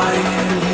[0.00, 0.69] flying